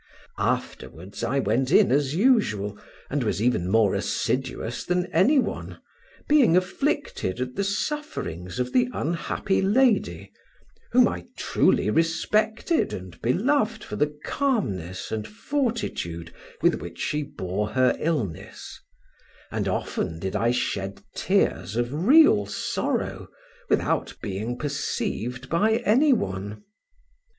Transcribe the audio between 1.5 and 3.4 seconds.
in as usual, and was